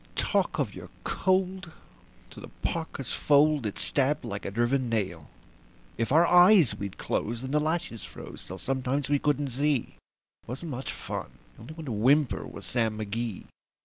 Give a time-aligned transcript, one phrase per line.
[0.15, 1.71] Talk of your cold!
[2.31, 5.29] through the parka's fold it stabbed like a driven nail.
[5.95, 9.97] If our eyes we'd close, then the lashes froze till sometimes we couldn't see;
[10.41, 13.43] It wasn't much fun, but the only one to whimper was Sam McGee.